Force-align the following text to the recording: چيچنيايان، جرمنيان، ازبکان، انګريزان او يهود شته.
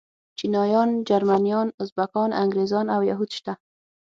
چيچنيايان، 0.41 0.89
جرمنيان، 1.09 1.67
ازبکان، 1.85 2.29
انګريزان 2.41 2.85
او 2.95 3.01
يهود 3.11 3.29
شته. 3.37 3.53